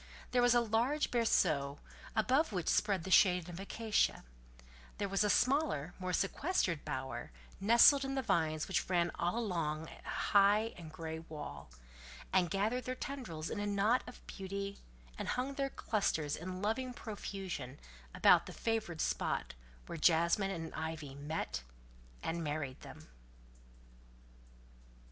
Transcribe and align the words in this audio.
There 0.31 0.41
was 0.41 0.55
a 0.55 0.59
large 0.61 1.11
berceau, 1.11 1.77
above 2.15 2.51
which 2.51 2.69
spread 2.69 3.03
the 3.03 3.11
shade 3.11 3.47
of 3.47 3.59
an 3.59 3.61
acacia; 3.61 4.23
there 4.97 5.07
was 5.07 5.23
a 5.23 5.29
smaller, 5.29 5.93
more 5.99 6.11
sequestered 6.11 6.83
bower, 6.83 7.29
nestled 7.59 8.03
in 8.03 8.15
the 8.15 8.23
vines 8.23 8.67
which 8.67 8.89
ran 8.89 9.11
all 9.13 9.37
along 9.37 9.89
a 9.89 10.09
high 10.09 10.73
and 10.75 10.91
grey 10.91 11.19
wall, 11.19 11.69
and 12.33 12.49
gathered 12.49 12.85
their 12.85 12.95
tendrils 12.95 13.51
in 13.51 13.59
a 13.59 13.67
knot 13.67 14.01
of 14.07 14.25
beauty, 14.25 14.79
and 15.19 15.27
hung 15.27 15.53
their 15.53 15.69
clusters 15.69 16.35
in 16.35 16.63
loving 16.63 16.95
profusion 16.95 17.79
about 18.15 18.47
the 18.47 18.53
favoured 18.53 19.01
spot 19.01 19.53
where 19.85 19.99
jasmine 19.99 20.49
and 20.49 20.73
ivy 20.73 21.13
met 21.13 21.61
and 22.23 22.43
married 22.43 22.81
them. 22.81 23.07